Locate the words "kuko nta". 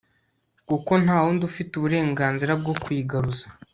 0.69-1.17